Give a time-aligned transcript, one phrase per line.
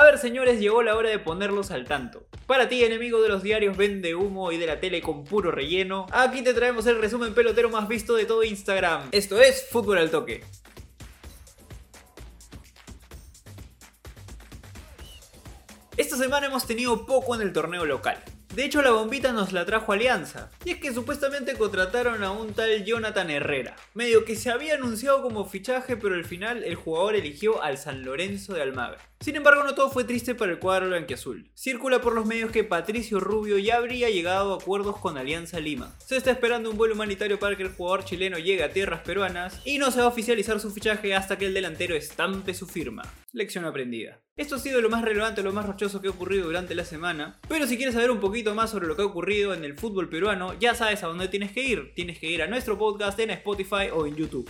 [0.00, 2.24] A ver señores, llegó la hora de ponerlos al tanto.
[2.46, 6.06] Para ti, enemigo de los diarios vende humo y de la tele con puro relleno,
[6.10, 9.10] aquí te traemos el resumen pelotero más visto de todo Instagram.
[9.12, 10.42] Esto es Fútbol al Toque.
[15.98, 18.24] Esta semana hemos tenido poco en el torneo local.
[18.54, 20.50] De hecho, la bombita nos la trajo Alianza.
[20.64, 23.76] Y es que supuestamente contrataron a un tal Jonathan Herrera.
[23.94, 28.04] Medio que se había anunciado como fichaje, pero al final el jugador eligió al San
[28.04, 28.98] Lorenzo de Almagro.
[29.20, 31.50] Sin embargo, no todo fue triste para el cuadro blanquiazul.
[31.54, 35.94] Circula por los medios que Patricio Rubio ya habría llegado a acuerdos con Alianza Lima.
[35.98, 39.60] Se está esperando un vuelo humanitario para que el jugador chileno llegue a tierras peruanas
[39.64, 43.02] y no se va a oficializar su fichaje hasta que el delantero estampe su firma.
[43.32, 44.20] Lección aprendida.
[44.36, 47.38] Esto ha sido lo más relevante, lo más rochoso que ha ocurrido durante la semana.
[47.48, 50.08] Pero si quieres saber un poquito más sobre lo que ha ocurrido en el fútbol
[50.08, 51.92] peruano, ya sabes a dónde tienes que ir.
[51.94, 54.48] Tienes que ir a nuestro podcast en Spotify o en YouTube.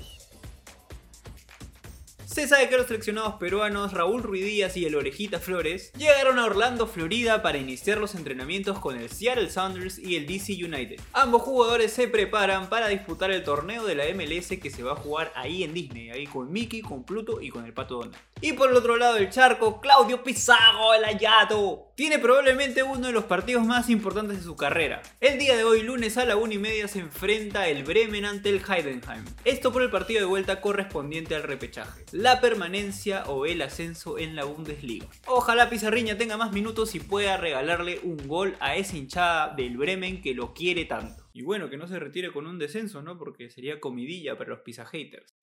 [2.41, 6.87] Se sabe que los seleccionados peruanos Raúl Ruidías y el Orejita Flores llegaron a Orlando,
[6.87, 10.99] Florida para iniciar los entrenamientos con el Seattle Sounders y el DC United.
[11.13, 14.97] Ambos jugadores se preparan para disputar el torneo de la MLS que se va a
[14.97, 18.17] jugar ahí en Disney, ahí con Mickey, con Pluto y con el Pato Donald.
[18.41, 23.13] Y por el otro lado del charco, Claudio Pizarro, el Ayato, tiene probablemente uno de
[23.13, 25.03] los partidos más importantes de su carrera.
[25.21, 28.49] El día de hoy, lunes a la 1 y media, se enfrenta el Bremen ante
[28.49, 29.23] el Heidenheim.
[29.45, 34.35] Esto por el partido de vuelta correspondiente al repechaje la permanencia o el ascenso en
[34.35, 35.09] la Bundesliga.
[35.27, 40.23] Ojalá Pizarriña tenga más minutos y pueda regalarle un gol a esa hinchada del Bremen
[40.23, 41.29] que lo quiere tanto.
[41.35, 43.19] Y bueno, que no se retire con un descenso, ¿no?
[43.19, 45.35] Porque sería comidilla para los Pizza haters.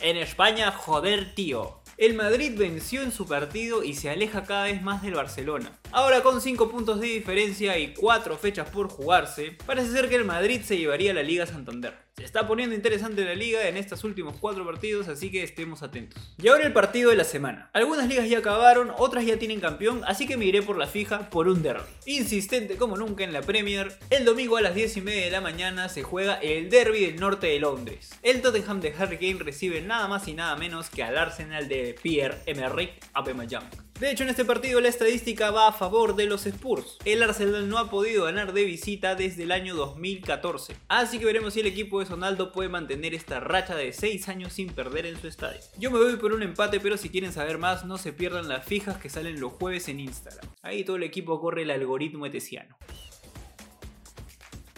[0.00, 1.82] En España, joder tío.
[1.98, 5.78] El Madrid venció en su partido y se aleja cada vez más del Barcelona.
[5.92, 10.26] Ahora con 5 puntos de diferencia y 4 fechas por jugarse, parece ser que el
[10.26, 12.05] Madrid se llevaría la Liga Santander.
[12.16, 16.34] Se está poniendo interesante la liga en estos últimos cuatro partidos, así que estemos atentos.
[16.42, 17.68] Y ahora el partido de la semana.
[17.74, 21.28] Algunas ligas ya acabaron, otras ya tienen campeón, así que me iré por la fija
[21.28, 21.84] por un derby.
[22.06, 25.42] Insistente como nunca en la Premier, el domingo a las 10 y media de la
[25.42, 28.10] mañana se juega el derby del norte de Londres.
[28.22, 31.94] El Tottenham de Harry Kane recibe nada más y nada menos que al Arsenal de
[32.02, 33.85] Pierre-Emerick Aubameyang.
[34.00, 36.98] De hecho, en este partido la estadística va a favor de los Spurs.
[37.06, 40.76] El Arsenal no ha podido ganar de visita desde el año 2014.
[40.88, 44.52] Así que veremos si el equipo de Sonaldo puede mantener esta racha de 6 años
[44.52, 45.60] sin perder en su estadio.
[45.78, 48.66] Yo me voy por un empate, pero si quieren saber más, no se pierdan las
[48.66, 50.46] fijas que salen los jueves en Instagram.
[50.60, 52.76] Ahí todo el equipo corre el algoritmo etesiano.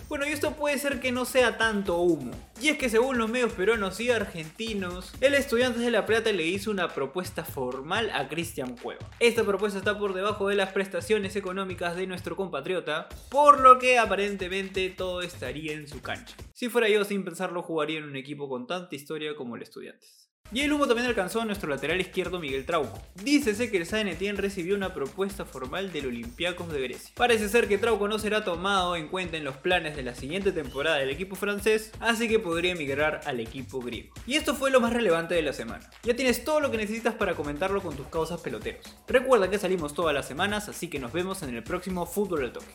[0.09, 2.33] Bueno, y esto puede ser que no sea tanto humo.
[2.63, 6.47] Y es que según los medios peruanos y argentinos, el estudiante de La Plata le
[6.47, 9.07] hizo una propuesta formal a Cristian Cueva.
[9.21, 13.99] Esta propuesta está por debajo de las prestaciones económicas de nuestro compatriota, por lo que
[13.99, 16.35] aparentemente todo estaría en su cancha.
[16.55, 20.28] Si fuera yo sin pensarlo jugaría en un equipo con tanta historia como el Estudiantes.
[20.51, 23.03] Y el humo también alcanzó a nuestro lateral izquierdo Miguel Trauco.
[23.23, 27.11] Dícese que el Etienne recibió una propuesta formal del Olympiacos de Grecia.
[27.15, 30.51] Parece ser que Trauco no será tomado en cuenta en los planes de la siguiente
[30.53, 34.15] temporada del equipo francés, así que podría emigrar al equipo griego.
[34.27, 35.91] Y esto fue lo más relevante de la semana.
[36.03, 38.97] Ya tienes todo lo que necesitas para comentarlo con tus causas peloteros.
[39.07, 42.53] Recuerda que salimos todas las semanas, así que nos vemos en el próximo Fútbol al
[42.55, 42.75] Toque.